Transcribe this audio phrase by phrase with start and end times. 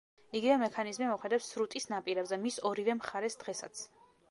[0.37, 3.87] იგივე მექანიზმი მოქმედებს სრუტის ნაპირებზე მის ორივე მხარეს დღესაც.